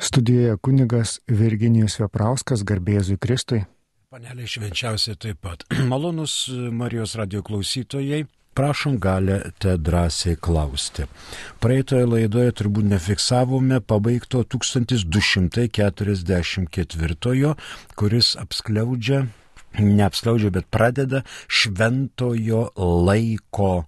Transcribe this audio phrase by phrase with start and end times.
[0.00, 3.68] Studijoje kunigas Virginijus Veprauskas, garbėzui Kristui.
[4.08, 5.60] Panelė švenčiausiai taip pat.
[5.92, 8.24] Malonus Marijos radio klausytojai.
[8.56, 11.04] Prašom, galite drąsiai klausti.
[11.60, 17.52] Praeitoje laidoje turbūt nefiksavome pabaigto 1244,
[18.00, 19.28] kuris apskliaudžia,
[19.84, 22.72] neapskliaudžia, bet pradeda šventojo
[23.04, 23.84] laiko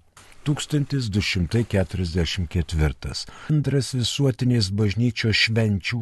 [0.48, 3.14] 1244.
[3.52, 6.00] Antras visuotinės bažnyčios švenčių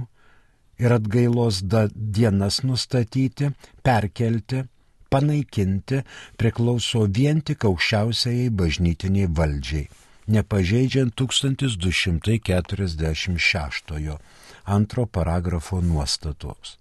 [0.80, 1.60] ir atgailos
[1.94, 3.52] dienas nustatyti,
[3.84, 4.64] perkelti,
[5.10, 6.02] panaikinti
[6.40, 9.86] priklauso vien tik aukščiausiai bažnytiniai valdžiai,
[10.34, 14.18] nepažeidžiant 1246
[14.64, 16.78] antro paragrafo nuostatos.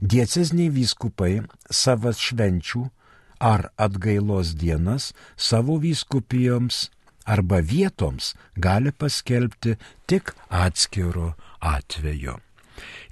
[0.00, 2.90] Diecezniai vyskupai savas švenčių
[3.38, 6.88] ar atgailos dienas savo vyskupijoms
[7.26, 12.36] arba vietoms gali paskelbti tik atskiro atveju.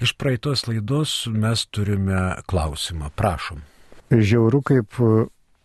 [0.01, 3.10] Iš praeitos laidos mes turime klausimą.
[3.16, 3.63] Prašom.
[4.10, 4.98] Žiauru, kaip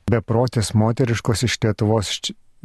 [0.09, 2.13] beprotės moteriškos iš Lietuvos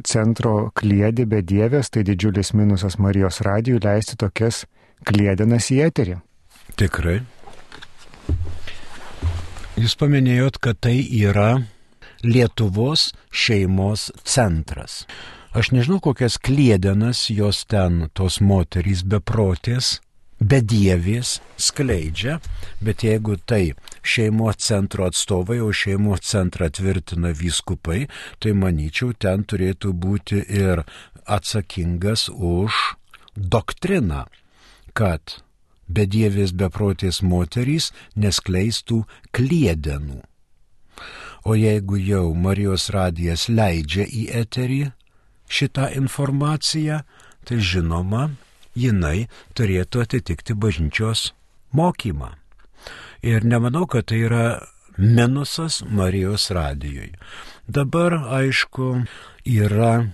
[0.06, 4.64] centro kliedė be dievės, tai didžiulis minusas Marijos radijų leisti tokias
[5.04, 6.18] klėdenas į eterį.
[6.80, 7.20] Tikrai.
[9.74, 11.64] Jūs paminėjot, kad tai yra
[12.24, 15.04] Lietuvos šeimos centras.
[15.54, 20.00] Aš nežinau, kokias klėdenas jos ten tos moterys beprotės,
[20.40, 22.40] bedievės skleidžia,
[22.82, 28.08] bet jeigu tai šeimos centro atstovai, o šeimos centrą tvirtina vyskupai,
[28.40, 30.82] tai manyčiau, ten turėtų būti ir
[31.24, 32.96] atsakingas už
[33.36, 34.26] doktriną,
[34.92, 35.38] kad
[35.88, 40.22] bedievės beprotės moterys neskleistų klėdenų.
[41.44, 44.80] O jeigu jau Marijos radijas leidžia į eterį
[45.52, 47.02] šitą informaciją,
[47.44, 48.30] tai žinoma,
[48.74, 51.32] jinai turėtų atitikti bažnyčios
[51.76, 52.32] mokymą.
[53.20, 54.46] Ir nemanau, kad tai yra
[54.96, 57.12] minusas Marijos radijui.
[57.68, 59.04] Dabar, aišku,
[59.44, 60.08] yra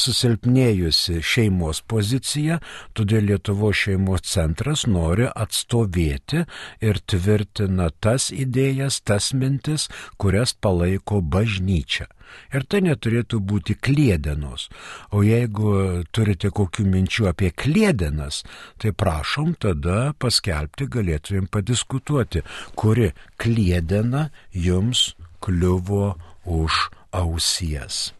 [0.00, 2.58] susilpnėjusi šeimos pozicija,
[2.96, 6.44] todėl Lietuvo šeimos centras nori atstovėti
[6.84, 9.88] ir tvirtina tas idėjas, tas mintis,
[10.20, 12.06] kurias palaiko bažnyčia.
[12.54, 14.68] Ir tai neturėtų būti klėdenos.
[15.14, 18.42] O jeigu turite kokių minčių apie klėdenas,
[18.82, 22.42] tai prašom tada paskelbti, galėtumėm padiskutuoti,
[22.78, 28.10] kuri klėdena jums kliuvo už ausies.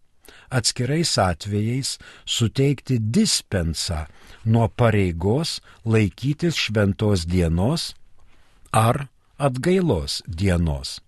[0.59, 1.97] atskirais atvejais
[2.37, 4.05] suteikti dispensą
[4.45, 7.93] nuo pareigos laikytis šventos dienos
[8.73, 9.07] ar
[9.39, 11.01] atgailos dienos,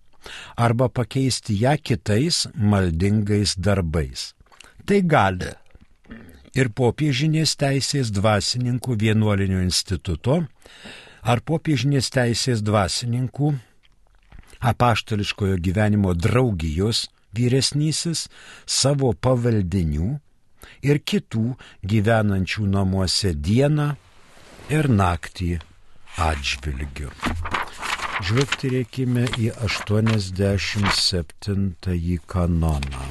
[0.57, 4.33] arba pakeisti ją kitais maldingais darbais.
[4.85, 5.51] Tai gali
[6.55, 10.43] ir popiežinės teisės dvasininkų vienuolinio instituto,
[11.23, 13.53] ar popiežinės teisės dvasininkų
[14.65, 17.07] apaštališkojo gyvenimo draugijos
[17.37, 18.25] vyresnysis
[18.65, 20.19] savo pavaldinių
[20.85, 21.55] ir kitų
[21.91, 23.95] gyvenančių namuose dieną
[24.73, 25.59] ir naktį
[26.17, 27.11] atžvilgiu.
[28.25, 33.05] Žvelgtirėkime į 87 kanoną.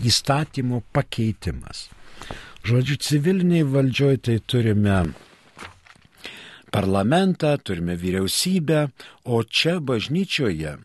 [0.05, 1.89] įstatymo pakeitimas.
[2.67, 4.99] Žodžiu, civiliniai valdžioj tai turime
[6.71, 8.89] parlamentą, turime vyriausybę,
[9.25, 10.77] o čia bažnyčioje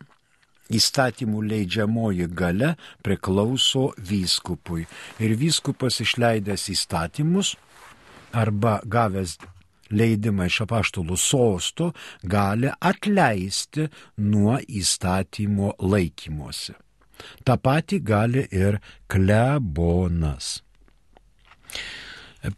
[0.73, 4.85] įstatymų leidžiamoji gale priklauso vyskupui.
[5.19, 7.55] Ir vyskupas išleidęs įstatymus
[8.33, 9.37] arba gavęs
[9.93, 11.91] leidimą iš apaštalų sosto
[12.23, 16.73] gali atleisti nuo įstatymo laikymosi.
[17.43, 20.61] Ta pati gali ir klebonas.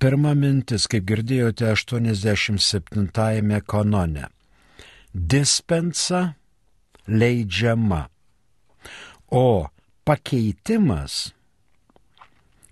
[0.02, 4.30] Pirma mintis, kaip girdėjote 87 kanone.
[5.14, 6.22] Dispensa
[7.08, 8.08] leidžiama,
[9.32, 9.70] o
[10.06, 11.36] pakeitimas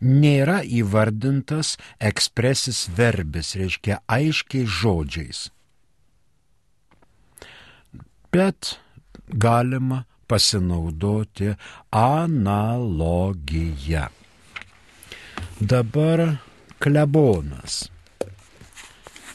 [0.04, 5.48] nėra įvardintas ekspresis verbis, reiškia aiškiai žodžiais.
[8.34, 8.78] Bet
[9.30, 10.04] galima
[10.34, 11.54] pasinaudoti
[11.92, 14.08] analogiją.
[15.62, 16.38] Dabar
[16.82, 17.90] klebonas.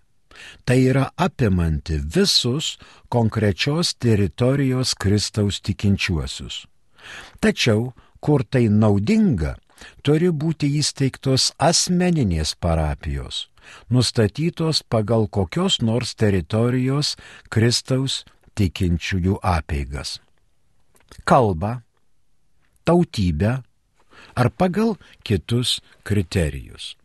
[0.65, 2.77] Tai yra apimanti visus
[3.09, 6.65] konkrečios teritorijos Kristaus tikinčiuosius.
[7.41, 9.55] Tačiau, kur tai naudinga,
[10.05, 13.47] turi būti įsteigtos asmeninės parapijos,
[13.89, 17.15] nustatytos pagal kokios nors teritorijos
[17.49, 18.23] Kristaus
[18.57, 20.17] tikinčiųjų apeigas.
[21.25, 21.81] Kalba,
[22.85, 23.57] tautybę
[24.35, 26.95] ar pagal kitus kriterijus.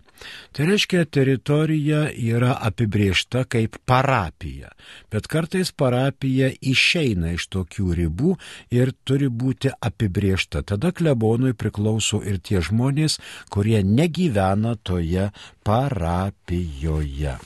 [0.53, 4.69] Tai reiškia, teritorija yra apibriešta kaip parapija,
[5.11, 8.37] bet kartais parapija išeina iš tokių ribų
[8.75, 10.63] ir turi būti apibriešta.
[10.63, 15.31] Tada klebonui priklauso ir tie žmonės, kurie negyvena toje
[15.65, 17.39] parapijoje.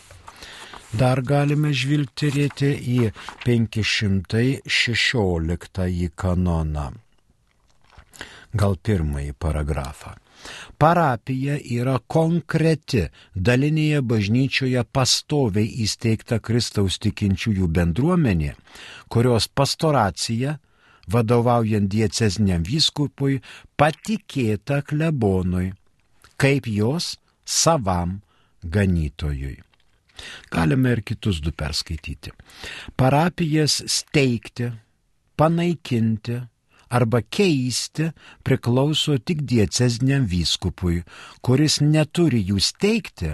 [0.96, 3.12] Dar galime žvilgterėti į
[3.44, 6.96] 516 kanoną.
[8.56, 10.16] Gal pirmąjį paragrafą.
[10.78, 18.54] Parapija yra konkreti dalinėje bažnyčioje pastoviai įsteigta Kristaus tikinčiųjų bendruomenė,
[19.08, 20.58] kurios pastoracija,
[21.10, 23.40] vadovaujant diecezniam vyskupui,
[23.78, 25.70] patikėta klebonui,
[26.36, 27.14] kaip jos
[27.46, 28.20] savam
[28.62, 29.56] ganytojui.
[30.50, 32.32] Galime ir kitus du perskaityti.
[32.96, 34.70] Parapijas steigti,
[35.36, 36.40] panaikinti,
[36.88, 38.10] arba keisti
[38.46, 41.02] priklauso tik diecezniam vyskupui,
[41.42, 43.32] kuris neturi jų steigti,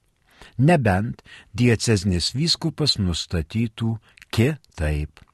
[0.60, 1.22] nebent
[1.56, 3.96] dieceznis vyskupas nustatytų
[4.28, 5.24] kitaip.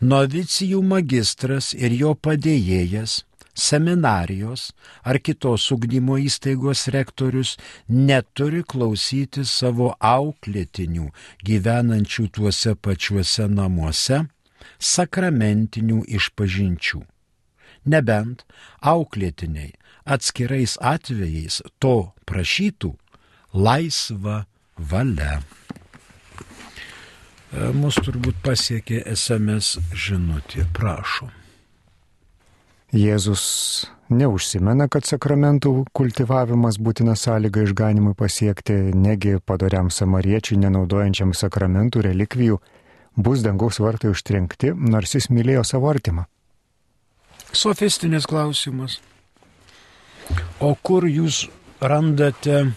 [0.00, 3.24] Novicijų magistras ir jo padėjėjas,
[3.54, 4.72] seminarijos
[5.04, 11.10] ar kitos ugdymo įstaigos rektorius neturi klausyti savo auklėtinių
[11.46, 14.24] gyvenančių tuose pačiuose namuose
[14.78, 17.02] sakramentinių išpažinčių.
[17.90, 18.44] Nebent
[18.84, 19.72] auklėtiniai
[20.04, 22.94] atskirais atvejais to prašytų
[23.54, 24.44] laisva
[24.76, 25.40] valia.
[27.50, 31.32] E, mus turbūt pasiekė SMS žinutė, prašom.
[32.90, 33.42] Jėzus
[34.10, 42.58] neužsimena, kad sakramentų kultivavimas būtina sąlyga išganimui pasiekti, negi padoriam samariečiui, nenaudojančiam sakramentų relikvijų,
[43.22, 46.26] bus dangaus vartai užtrenkti, nors jis mylėjo savo artimą.
[47.52, 49.00] Sofistinis klausimas.
[50.62, 51.48] O kur jūs
[51.82, 52.70] randate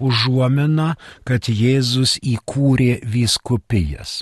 [0.00, 0.92] užuominą,
[1.24, 4.20] kad Jėzus įkūrė vyskupijas?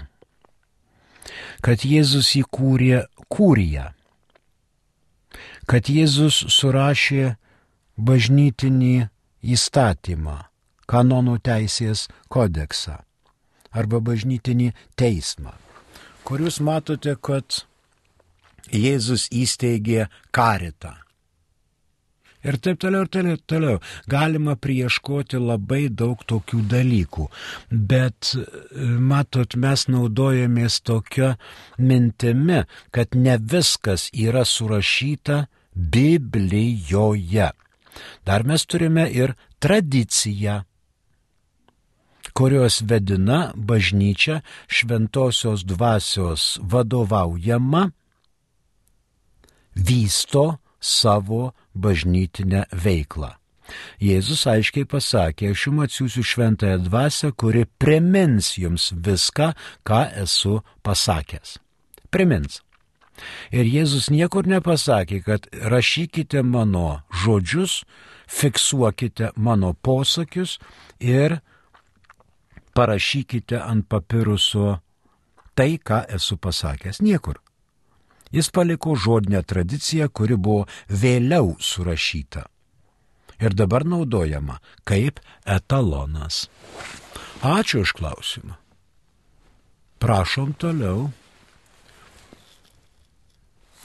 [1.65, 3.89] Kad Jėzus įkūrė kūriją?
[5.69, 7.35] Kad Jėzus surašė
[7.99, 9.09] bažnytinį
[9.43, 10.39] įstatymą,
[10.87, 13.03] kanonų teisės kodeksą?
[13.79, 15.55] Arba bažnytinį teismą,
[16.27, 17.63] kur jūs matote, kad
[18.69, 20.99] Jėzus įsteigė karitą.
[22.47, 23.79] Ir taip toliau, ir toliau, toliau.
[24.07, 27.27] Galima prieškoti labai daug tokių dalykų.
[27.91, 28.31] Bet,
[29.11, 31.33] matot, mes naudojamės tokia
[31.83, 32.63] mintimi,
[32.95, 37.51] kad ne viskas yra surašyta Biblijoje.
[38.25, 40.63] Dar mes turime ir tradiciją
[42.38, 44.40] kurios vedina bažnyčia
[44.71, 47.90] šventosios dvasios vadovaujama,
[49.75, 50.45] vysto
[50.80, 53.35] savo bažnytinę veiklą.
[54.00, 59.50] Jėzus aiškiai pasakė, aš jums atsiųsiu šventąją dvasę, kuri primins jums viską,
[59.83, 61.59] ką esu pasakęs.
[62.14, 62.62] Primins.
[63.50, 67.83] Ir Jėzus niekur nepasakė, kad rašykite mano žodžius,
[68.30, 70.61] fiksuokite mano posakius
[71.02, 71.40] ir
[72.79, 74.79] parašykite ant papiruso
[75.59, 77.03] tai, ką esu pasakęs.
[77.03, 77.41] Niekur.
[78.31, 82.45] Jis paliko žodinę tradiciją, kuri buvo vėliau surašyta
[83.41, 86.47] ir dabar naudojama kaip etalonas.
[87.43, 88.59] Ačiū už klausimą.
[90.03, 91.11] Prašom toliau.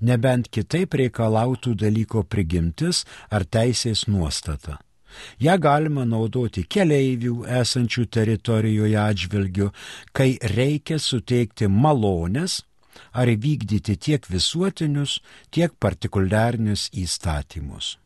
[0.00, 4.78] nebent kitaip reikalautų dalyko prigimtis ar teisės nuostata.
[5.40, 9.70] Ja galima naudoti keleivių esančių teritorijoje atžvilgių,
[10.12, 12.60] kai reikia suteikti malonės
[13.12, 15.18] ar vykdyti tiek visuotinius,
[15.50, 17.96] tiek partikuliarinius įstatymus.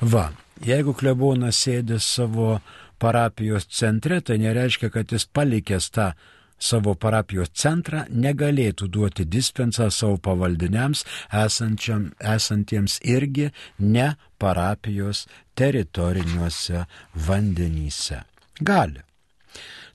[0.00, 0.30] Va,
[0.64, 2.58] jeigu klebonas sėdė savo
[3.00, 6.10] parapijos centre, tai nereiškia, kad jis palikęs tą
[6.60, 11.04] savo parapijos centrą negalėtų duoti dispensą savo pavaldiniams
[12.34, 16.84] esantiems irgi ne parapijos teritoriniuose
[17.26, 18.20] vandenyse.
[18.60, 19.00] Gali.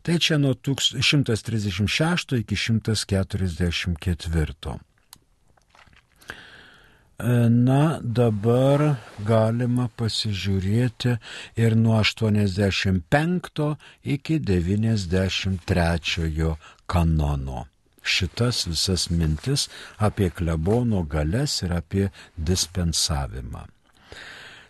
[0.05, 4.77] Tai čia nuo 136 iki 144.
[7.50, 8.95] Na, dabar
[9.25, 11.17] galima pasižiūrėti
[11.57, 17.65] ir nuo 85 iki 93 kanono.
[18.05, 23.65] Šitas visas mintis apie klebono galės ir apie dispensavimą.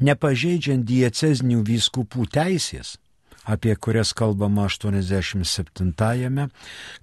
[0.00, 2.94] Nepažeidžiant dieceznių vyskupų teisės,
[3.44, 6.46] apie kurias kalbama 87-ame,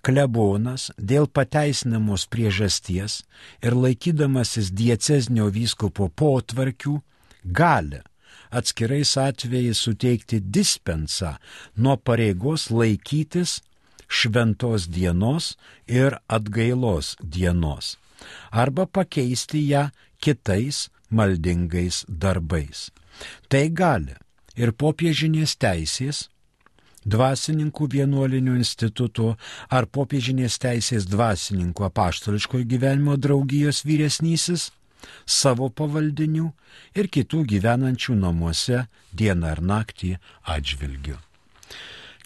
[0.06, 3.20] klebonas dėl pateisinamos priežasties
[3.62, 6.96] ir laikydamasis dieceznio vyskupo potvarkių
[7.44, 8.02] gali
[8.56, 11.36] atskirais atvejais suteikti dispensą
[11.76, 13.60] nuo pareigos laikytis
[14.08, 15.54] šventos dienos
[15.86, 17.98] ir atgailos dienos
[18.52, 22.90] arba pakeisti ją kitais maldingais darbais.
[23.50, 24.16] Tai gali
[24.56, 26.26] ir popiežinės teisės,
[27.06, 29.36] dvasininkų vienuolinių institutų
[29.70, 34.72] ar popiežinės teisės dvasininkų apaštališkojo gyvenimo draugijos vyresnysis
[35.26, 36.50] savo pavaldinių
[36.98, 40.16] ir kitų gyvenančių namuose dieną ar naktį
[40.56, 41.20] atžvilgiu.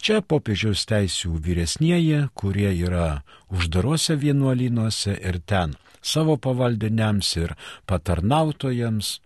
[0.00, 7.52] Čia popiežiaus teisų vyresnieji, kurie yra uždarose vienuolynuose ir ten savo pavaldiniams ir
[7.90, 9.18] patarnautojams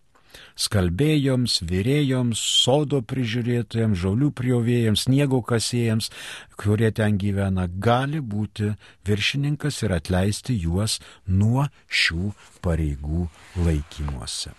[0.59, 6.11] skalbėjoms, vyrėjoms, sodo prižiūrėtojams, žaulių priovėjams, sniego kasėjams,
[6.59, 8.73] kurie ten gyvena, gali būti
[9.07, 12.33] viršininkas ir atleisti juos nuo šių
[12.67, 13.29] pareigų
[13.63, 14.55] laikymuose.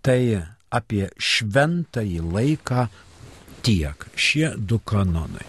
[0.00, 0.20] Tai
[0.72, 2.86] apie šventąjį laiką
[3.66, 5.46] tiek šie du kanonai.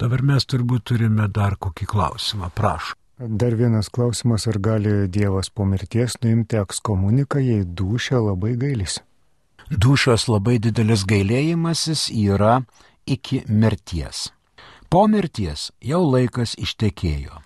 [0.00, 2.98] Dabar mes turbūt turime dar kokį klausimą, prašau.
[3.14, 9.00] Dar vienas klausimas, ar gali Dievas po mirties nuimti ekskomuniką, jei dušia labai gailisi?
[9.70, 12.58] Dušios labai didelis gailėjimasis yra
[13.06, 14.26] iki mirties.
[14.90, 17.38] Po mirties jau laikas ištekėjo.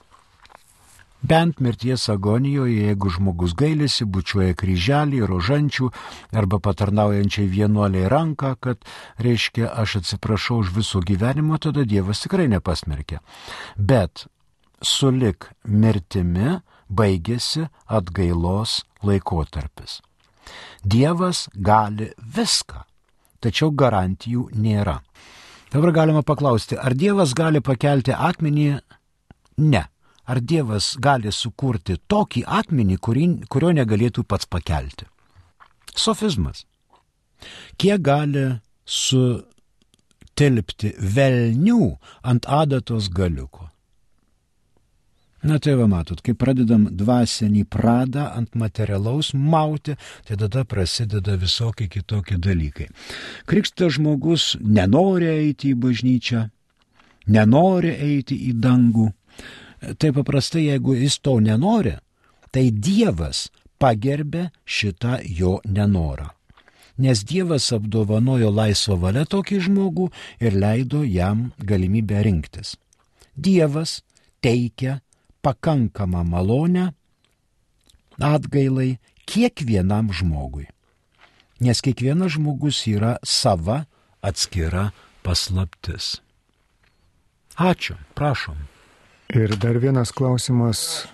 [1.22, 5.88] Bent mirties agonijoje, jeigu žmogus gailisi, bučiuoja kryželį, rožančių
[6.38, 8.87] arba patarnaujančiai vienuoliai ranką, kad
[9.18, 13.18] reiškia, aš atsiprašau už viso gyvenimo, tada Dievas tikrai nepasmerkia.
[13.76, 14.28] Bet
[14.78, 19.98] sulik mirtimi baigėsi atgailos laikotarpis.
[20.87, 22.87] Dievas gali viską,
[23.42, 25.00] tačiau garantijų nėra.
[25.74, 28.70] Dabar galima paklausti, ar Dievas gali pakelti akmenį?
[29.66, 29.88] Ne.
[30.29, 35.07] Ar Dievas gali sukurti tokį akmenį, kurio negalėtų pats pakelti?
[35.97, 36.67] Sofizmas.
[37.81, 39.49] Kiek gali sutilpti
[41.01, 43.69] velnių ant adatos galiuko?
[45.43, 49.95] Na tai va matot, kai pradedam dvasinį pradą ant materialaus mauti,
[50.27, 52.88] tai tada prasideda visokie kitokie dalykai.
[53.47, 56.43] Krikštas žmogus nenori eiti į bažnyčią,
[57.31, 59.12] nenori eiti į dangų.
[59.79, 61.95] Tai paprastai, jeigu jis to nenori,
[62.51, 66.33] tai Dievas pagerbė šitą jo nenorą.
[66.99, 70.09] nes Dievas apdovanojo laisvą valią tokį žmogų
[70.43, 72.75] ir leido jam galimybę rinktis.
[73.38, 74.01] Dievas
[74.43, 74.99] teikia
[75.43, 76.88] pakankamą malonę
[78.19, 78.99] atgailai
[79.31, 80.67] kiekvienam žmogui.
[81.62, 83.85] Nes kiekvienas žmogus yra sava
[84.23, 84.91] atskira
[85.23, 86.19] paslaptis.
[87.59, 88.59] Ačiū, prašom.
[89.29, 91.07] Ir dar vienas klausimas.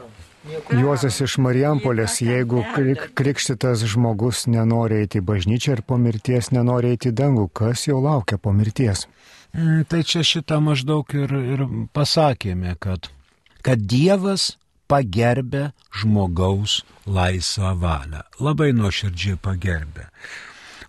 [0.70, 6.92] Juozas iš Marijampolės, jeigu krik, krikštytas žmogus nenori eiti į bažnyčią ir po mirties nenori
[6.92, 9.06] eiti į dangų, kas jau laukia po mirties?
[9.56, 11.64] Mm, tai čia šitą maždaug ir, ir
[11.96, 13.08] pasakėme, kad,
[13.64, 14.52] kad Dievas
[14.86, 18.22] pagerbė žmogaus laisvą valią.
[18.38, 20.10] Labai nuoširdžiai pagerbė.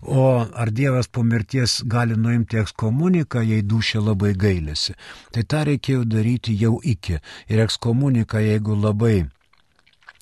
[0.02, 4.96] O ar Dievas po mirties gali nuimti ekskomuniką, jei dušė labai gailėsi?
[5.32, 7.20] Tai tą reikėjo daryti jau iki.
[7.48, 9.26] Ir ekskomuniką, jeigu labai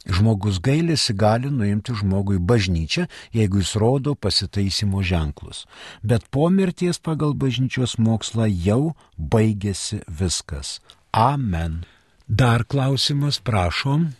[0.05, 5.65] žmogus gailėsi, gali nuimti žmogui bažnyčią, jeigu jis rodo pasitaisimo ženklus.
[6.03, 10.79] Bet po mirties pagal bažnyčios mokslą jau baigėsi viskas.
[11.13, 11.85] Amen.
[12.29, 14.13] Dar klausimas, prašom.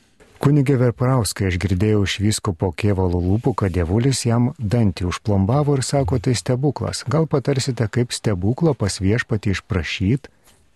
[0.45, 6.19] Kunigė Verprauskai aš girdėjau iš vyskupo kievalo lūpų, kad dievulis jam dantį užplombavo ir sako,
[6.21, 7.01] tai stebuklas.
[7.09, 10.29] Gal patarsite, kaip stebuklą pas viešpatį išprašyti,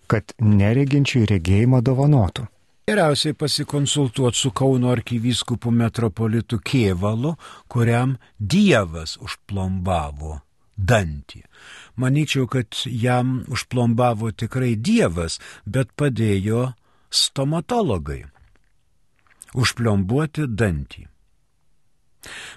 [0.08, 2.46] kad nereginčiui regėjimą dovanotų?
[2.88, 7.34] Geriausiai pasikonsultuoti su Kauno arkivyskupu metropolitu Kievalu,
[7.68, 10.38] kuriam Dievas užplombavo
[10.80, 11.42] dantį.
[12.00, 15.36] Manyčiau, kad jam užplombavo tikrai Dievas,
[15.68, 16.70] bet padėjo
[17.12, 18.22] stomatologai
[19.54, 21.06] užpliombuoti dantį.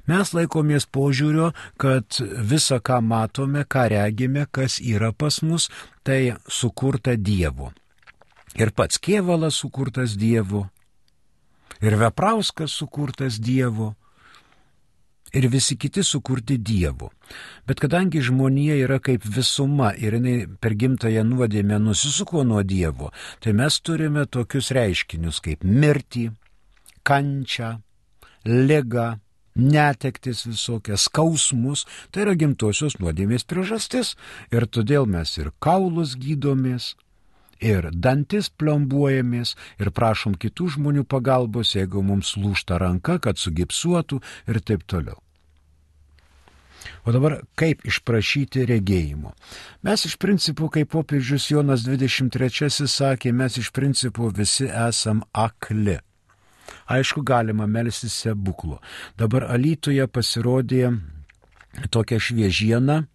[0.09, 2.17] Mes laikomės požiūrio, kad
[2.51, 5.69] visa, ką matome, ką regime, kas yra pas mus,
[6.03, 7.71] tai sukurta Dievo.
[8.57, 10.65] Ir pats Kievalas sukurtas Dievu,
[11.79, 13.93] ir Veprauskas sukurtas Dievu,
[15.33, 17.09] ir visi kiti sukurti Dievu.
[17.67, 23.53] Bet kadangi žmonija yra kaip visuma ir jinai per gimtąją nuodėmę nusisuko nuo Dievo, tai
[23.55, 26.31] mes turime tokius reiškinius kaip mirtį,
[27.07, 27.75] kančią,
[28.45, 29.15] ligą,
[29.55, 34.15] netektis visokias, skausmus, tai yra gimtosios nuodėmės priežastis.
[34.53, 36.93] Ir todėl mes ir kaulus gydomės,
[37.61, 44.61] ir dantis plombuojamės, ir prašom kitų žmonių pagalbos, jeigu mums lūšta ranka, kad sugipsuotų ir
[44.65, 45.19] taip toliau.
[47.05, 49.33] O dabar kaip išprašyti regėjimo?
[49.85, 55.99] Mes iš principo, kaip popiežius Jonas 23 sakė, mes iš principo visi esam akli.
[56.91, 58.79] Aišku, galima melstis stebuklų.
[59.17, 60.91] Dabar Alytuje pasirodė
[61.89, 63.07] tokia šviežiena e,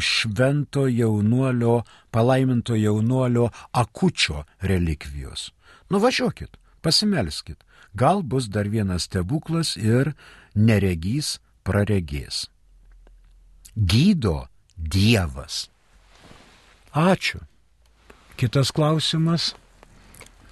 [0.00, 5.50] švento jaunuolio, palaiminto jaunuolio akučio relikvijos.
[5.90, 7.64] Nuvažiuokit, pasimelskit.
[7.94, 10.14] Gal bus dar vienas stebuklas ir
[10.54, 12.48] neregys praregės.
[13.74, 15.68] Gydo Dievas.
[16.94, 17.42] Ačiū.
[18.38, 19.54] Kitas klausimas.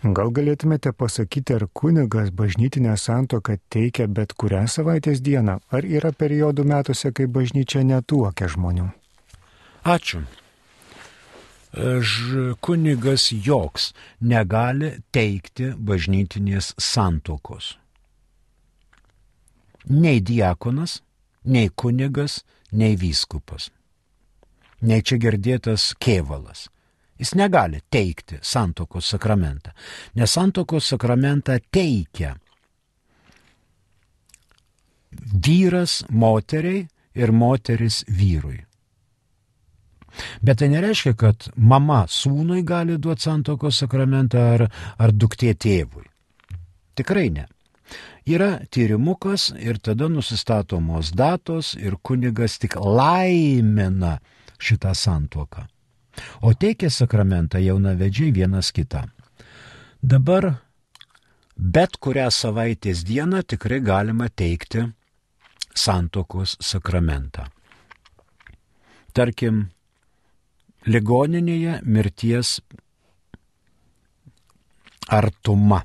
[0.03, 6.65] Gal galėtumėte pasakyti, ar kunigas bažnytinę santoką teikia bet kurią savaitės dieną, ar yra periodų
[6.67, 8.89] metuose, kai bažnyčia netuokia žmonių?
[9.87, 10.25] Ačiū.
[12.03, 17.77] Ž kunigas joks negali teikti bažnytinės santokos.
[19.87, 20.99] Nei diakonas,
[21.47, 22.43] nei kunigas,
[22.75, 23.71] nei vyskupas.
[24.83, 26.67] Nei čia girdėtas kėvalas
[27.23, 29.71] Jis negali teikti santokos sakramentą,
[30.19, 32.33] nes santokos sakramentą teikia
[35.47, 36.81] vyras moteriai
[37.15, 38.59] ir moteris vyrui.
[40.43, 44.65] Bet tai nereiškia, kad mama sūnui gali duoti santokos sakramentą ar,
[44.99, 46.03] ar duktė tėvui.
[46.99, 47.47] Tikrai ne.
[48.27, 54.17] Yra tyrimukas ir tada nusistatomos datos ir kunigas tik laimina
[54.59, 55.69] šitą santoką
[56.43, 59.11] o teikia sakramentą jaunavedžiai vienas kitam.
[60.03, 60.51] Dabar
[61.57, 64.87] bet kurią savaitės dieną tikrai galima teikti
[65.75, 67.47] santokos sakramentą.
[69.13, 69.69] Tarkim,
[70.89, 72.61] ligoninėje mirties
[75.09, 75.83] artuma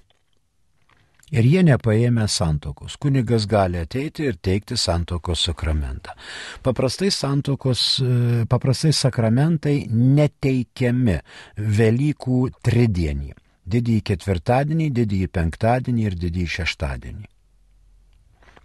[1.31, 2.95] ir jie nepaėmė santokos.
[3.01, 6.15] Kunigas gali ateiti ir teikti santokos sakramentą.
[6.63, 11.19] Paprastai santokos, e, paprastai sakramentai neteikiami
[11.57, 13.33] Velykų tridienį.
[13.67, 17.25] Didįjį ketvirtadienį, didįjį penktadienį ir didįjį šeštadienį.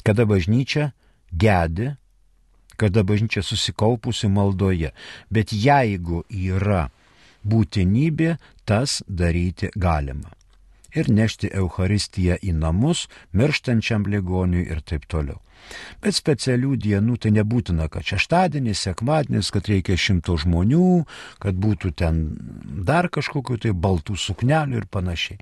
[0.07, 0.93] Kada bažnyčia
[1.33, 1.89] gedi,
[2.77, 4.93] kada bažnyčia susikaupusi maldoje.
[5.31, 6.91] Bet jeigu yra
[7.43, 10.31] būtinybė, tas daryti galima.
[10.95, 15.41] Ir nešti Euharistiją į namus, mirštančiam ligoniui ir taip toliau.
[16.03, 21.05] Bet specialių dienų tai nebūtina, kad šeštadienis, sekmadienis, kad reikia šimto žmonių,
[21.43, 22.23] kad būtų ten
[22.89, 25.39] dar kažkokiu tai baltų suknelių ir panašiai.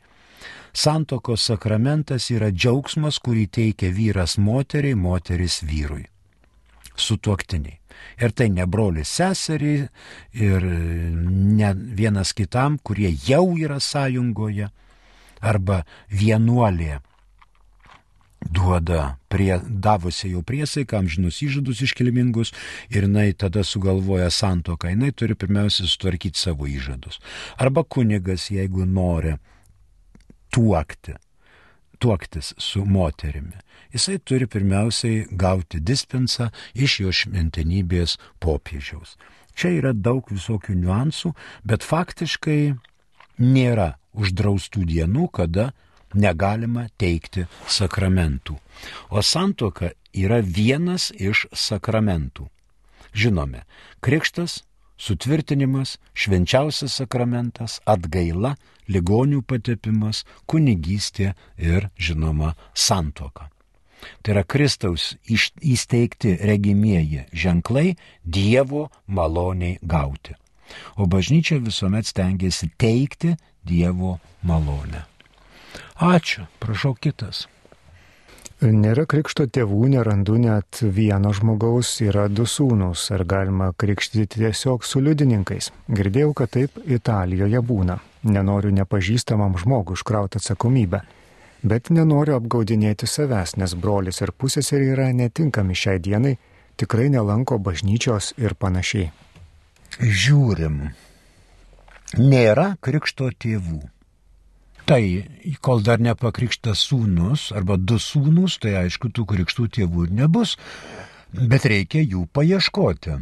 [0.73, 6.05] Santokos sakramentas yra džiaugsmas, kurį teikia vyras moteriai, moteris vyrui.
[7.01, 7.79] Sutuoktiniai.
[8.21, 9.89] Ir tai ne brolis seseriai
[10.37, 14.71] ir ne vienas kitam, kurie jau yra sąjungoje
[15.41, 17.01] arba vienuolė
[18.41, 22.53] duoda prie, davusi jau priesaiką, amžinus įžadus iškilmingus
[22.91, 27.21] ir jinai tada sugalvoja santoką, jinai turi pirmiausia sutvarkyti savo įžadus.
[27.61, 29.37] Arba kunigas, jeigu nori
[30.55, 31.15] tuokti,
[32.01, 33.61] tuoktis su moterimi,
[33.93, 39.19] jisai turi pirmiausiai gauti dispensą iš jo šventenybės popiežiaus.
[39.55, 41.35] Čia yra daug visokių niuansų,
[41.69, 42.61] bet faktiškai
[43.41, 45.71] nėra uždraustų dienų, kada
[46.15, 48.57] negalima teikti sakramentų.
[49.11, 52.49] O santoka yra vienas iš sakramentų.
[53.15, 53.65] Žinome,
[54.01, 54.63] krikštas,
[55.01, 58.57] sutvirtinimas, švenčiausias sakramentas, atgaila,
[58.91, 63.49] ligonių patepimas, kunigystė ir, žinoma, santoka.
[64.25, 70.40] Tai yra Kristaus įsteigti regimieji ženklai Dievo maloniai gauti.
[70.97, 75.05] O bažnyčia visuomet stengiasi teikti Dievo malonę.
[76.01, 77.47] Ačiū, prašau kitas.
[78.61, 83.07] Nėra krikšto tėvų, nerandu net vieno žmogaus, yra du sūnus.
[83.17, 85.71] Ar galima krikštyti tiesiog su liudininkais?
[85.89, 87.97] Girdėjau, kad taip Italijoje būna.
[88.29, 91.01] Nenoriu nepažįstamam žmogui užkrauti atsakomybę.
[91.65, 96.37] Bet nenoriu apgaudinėti savęs, nes brolis ir pusėseriai yra netinkami šiai dienai,
[96.77, 99.09] tikrai nelanko bažnyčios ir panašiai.
[99.99, 100.83] Žiūrim.
[102.21, 103.81] Nėra krikšto tėvų
[104.91, 105.23] Tai,
[105.63, 110.57] kol dar nepakrikštas sūnus arba du sūnus, tai aišku, tų krikštų tėvų nebus,
[111.31, 113.21] bet reikia jų paieškoti.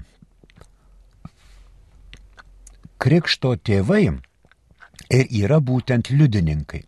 [3.04, 4.00] Krikšto tėvai
[5.18, 6.80] ir yra būtent liudininkai,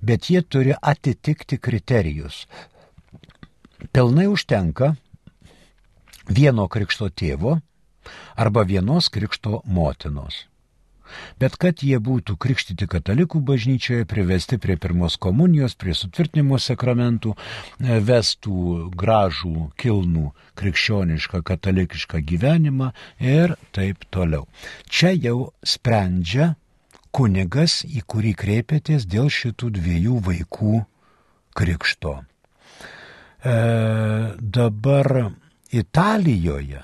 [0.00, 2.46] bet jie turi atitikti kriterijus.
[3.92, 4.94] Pilnai užtenka
[6.32, 7.58] vieno krikšto tėvo
[8.36, 10.44] arba vienos krikšto motinos
[11.40, 18.00] bet kad jie būtų krikštyti katalikų bažnyčioje, privesti prie pirmos komunijos, prie sutvirtinimo sakramentų, e,
[18.00, 24.46] vestų gražų, kilnų krikščionišką katalikišką gyvenimą ir taip toliau.
[24.88, 26.54] Čia jau sprendžia
[27.14, 30.80] kunigas, į kurį kreipėtės dėl šitų dviejų vaikų
[31.54, 32.18] krikšto.
[33.44, 33.54] E,
[34.40, 35.34] dabar
[35.74, 36.82] Italijoje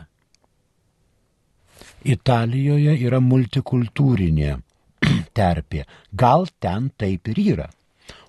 [2.05, 4.57] Italijoje yra multikultūrinė
[5.39, 5.85] terpė.
[6.13, 7.69] Gal ten taip ir yra.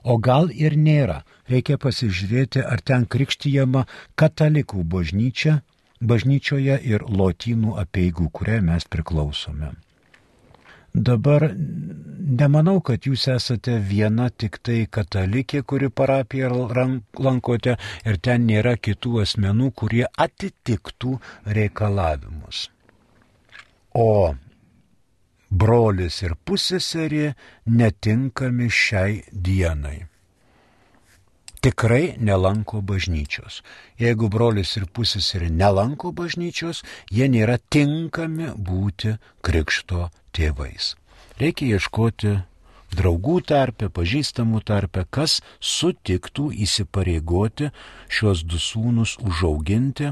[0.04, 1.22] O gal ir nėra.
[1.50, 3.86] Reikia pasižiūrėti, ar ten krikštyjama
[4.20, 5.62] katalikų bažnyčia,
[6.02, 9.72] bažnyčioje ir lotynų apieigų, kuriai mes priklausome.
[10.92, 11.46] Dabar
[12.42, 19.22] nemanau, kad jūs esate viena tik tai katalikė, kuri parapiją lankote ir ten nėra kitų
[19.24, 22.68] asmenų, kurie atitiktų reikalavimus
[23.94, 24.36] o
[25.52, 27.34] brolis ir pusseserė
[27.68, 30.08] netinkami šiai dienai.
[31.62, 33.60] Tikrai nelanko bažnyčios.
[34.02, 39.14] Jeigu brolis ir pusseserė nelanko bažnyčios, jie nėra tinkami būti
[39.46, 40.96] krikšto tėvais.
[41.38, 42.34] Reikia ieškoti
[42.98, 47.70] draugų tarpe, pažįstamų tarpe, kas sutiktų įsipareigoti
[48.10, 50.12] šios du sūnus užauginti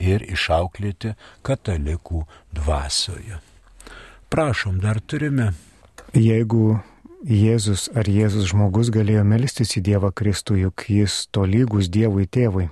[0.00, 1.14] ir išauklėti
[1.46, 2.24] katalikų
[2.56, 3.40] dvasioje.
[4.30, 5.52] Prašom, dar turime.
[6.14, 6.80] Jeigu
[7.20, 12.70] Jėzus ar Jėzus žmogus galėjo melstis į Dievą Kristų, juk jis tolygus Dievui tėvui,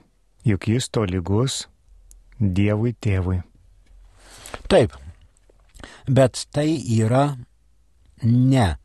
[0.48, 1.66] juk jis tolygus
[2.40, 3.42] Dievui tėvui.
[4.72, 4.94] Taip,
[6.08, 7.36] bet tai yra
[8.22, 8.78] ne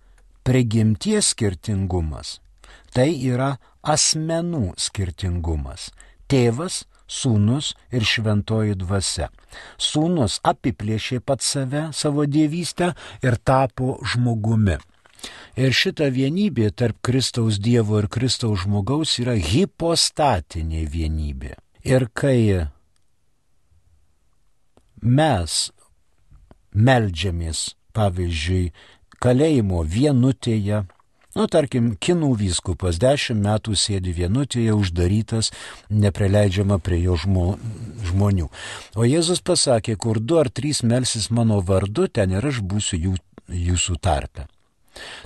[0.43, 2.39] prigimties skirtingumas,
[2.91, 5.91] tai yra asmenų skirtingumas.
[6.27, 9.29] Tėvas sūnus ir šventoji dvasia.
[9.77, 14.79] Sūnus apiplėšė pat save, savo dievystę ir tapo žmogumi.
[15.55, 21.53] Ir šita vienybė tarp Kristaus Dievo ir Kristaus žmogaus yra hipostatinė vienybė.
[21.85, 22.67] Ir kai
[25.03, 25.59] mes
[26.73, 28.71] meldžiamės, pavyzdžiui,
[29.23, 30.83] kalėjimo vienutėje,
[31.34, 35.50] Nu, tarkim, kinų vyskupas dešimt metų sėdi vienutėje uždarytas,
[35.89, 37.46] nepreleidžiama prie jo žmo,
[38.06, 38.50] žmonių.
[38.93, 43.15] O Jėzus pasakė, kur du ar trys melsis mano vardu, ten ir aš būsiu jų,
[43.50, 44.46] jūsų tarpe.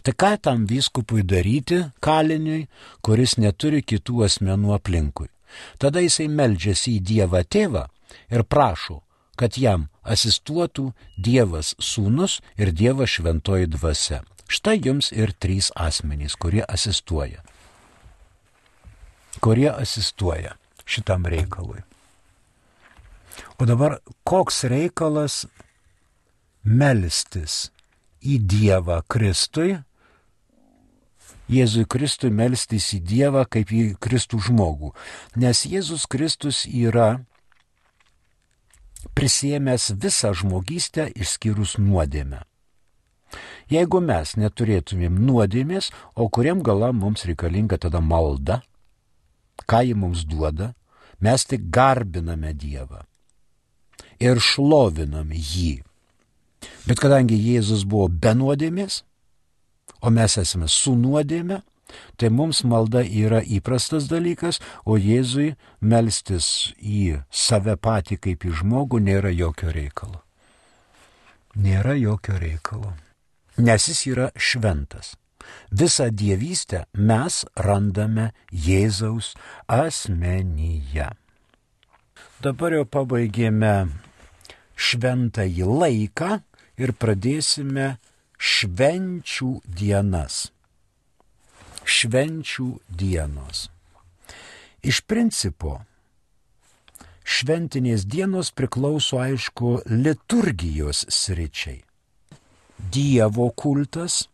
[0.03, 2.69] Tai ką tam vyskupui daryti kaliniui,
[3.03, 5.27] kuris neturi kitų asmenų aplinkui?
[5.75, 7.83] Tada jisai meldžiasi į Dievą tėvą
[8.31, 9.01] ir prašo,
[9.35, 14.23] kad jam asistuotų Dievas sūnus ir Dievas šventoji dvasia.
[14.47, 17.43] Štai jums ir trys asmenys, kurie asistuoja.
[19.43, 20.55] Kurie asistuoja
[20.87, 21.83] šitam reikalui.
[23.59, 25.45] O dabar koks reikalas
[26.63, 27.67] melstis
[28.23, 29.77] į Dievą Kristui,
[31.47, 34.91] Jėzui Kristui melstis į Dievą kaip į Kristų žmogų,
[35.39, 37.21] nes Jėzus Kristus yra
[39.15, 42.46] prisėmęs visą žmogystę išskyrus nuodėmę.
[43.71, 48.61] Jeigu mes neturėtumėm nuodėmės, o kuriam gala mums reikalinga tada malda,
[49.67, 50.73] ką ji mums duoda,
[51.19, 53.03] mes tik garbiname Dievą
[54.19, 55.81] ir šlovinam jį.
[56.87, 59.03] Bet kadangi Jėzus buvo be nuodėmės,
[60.01, 61.61] o mes esame su nuodėme,
[62.17, 69.01] tai mums malda yra įprastas dalykas, o Jėzui melstis į save patį kaip į žmogų
[69.03, 70.23] nėra jokio reikalo.
[71.57, 72.93] Nėra jokio reikalo.
[73.57, 75.15] Nes jis yra šventas.
[75.71, 79.33] Visą dievystę mes randame Jėzaus
[79.67, 81.07] asmenyje.
[82.43, 83.89] Dabar jau pabaigėme
[84.77, 86.29] šventąjį laiką
[86.77, 87.87] ir pradėsime
[88.37, 90.51] švenčių dienas.
[91.87, 92.69] Švenčių
[93.01, 93.67] dienos.
[94.85, 95.79] Iš principo,
[97.25, 101.86] šventinės dienos priklauso aišku liturgijos sričiai.
[102.77, 104.27] Dievo kultas,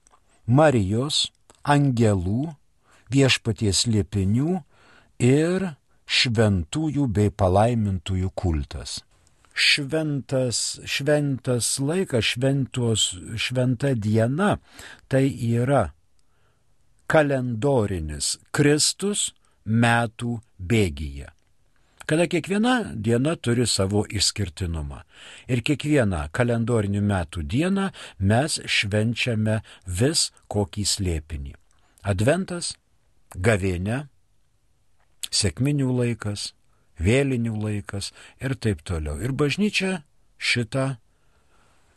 [0.45, 1.29] Marijos,
[1.63, 2.51] angelų,
[3.13, 4.59] viešpaties liepinių
[5.23, 5.69] ir
[6.03, 8.99] šventųjų bei palaimintųjų kultas
[9.53, 14.57] šventas, šventas laikas, šventos, šventa diena,
[15.07, 15.93] tai yra
[17.07, 19.31] kalendorinis Kristus
[19.65, 21.29] metų bėgyje.
[22.05, 25.03] Kada kiekviena diena turi savo išskirtinumą.
[25.47, 27.89] Ir kiekvieną kalendorinių metų dieną
[28.19, 31.53] mes švenčiame vis kokį slėpinį.
[32.03, 32.73] Adventas,
[33.35, 34.07] gavėne,
[35.31, 36.51] sėkminių laikas,
[36.99, 38.11] vėlinių laikas
[38.43, 39.15] ir taip toliau.
[39.23, 40.03] Ir bažnyčia
[40.37, 40.97] šitą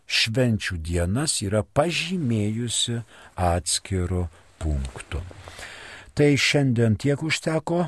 [0.07, 3.03] švenčių dienas yra pažymėjusi
[3.35, 4.29] atskiru
[4.62, 5.23] punktu.
[6.16, 7.87] Tai šiandien tiek užteko.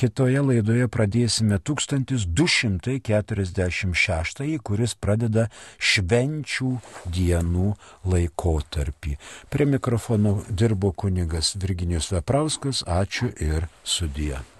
[0.00, 6.80] Kitoje laidoje pradėsime 1246, kuris pradeda švenčių
[7.18, 7.74] dienų
[8.14, 9.12] laikotarpį.
[9.52, 12.82] Prie mikrofono dirbo kunigas Virginijus Veprauskas.
[12.88, 14.53] Ačiū ir sudie.